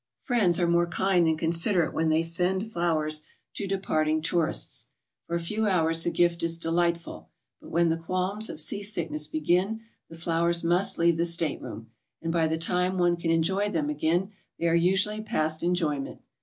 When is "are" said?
0.59-0.65, 14.67-14.73